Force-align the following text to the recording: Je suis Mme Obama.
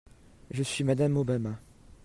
Je 0.49 0.63
suis 0.63 0.83
Mme 0.83 1.15
Obama. 1.15 1.59